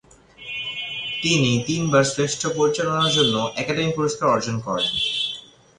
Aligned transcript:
তিনি 1.21 1.51
তিনবার 1.67 2.03
শ্রেষ্ঠ 2.03 2.41
পরিচালনার 2.57 3.09
জন্য 3.11 3.35
একাডেমি 3.55 3.91
পুরস্কার 3.95 4.27
অর্জন 4.29 4.55
করেন। 4.59 4.91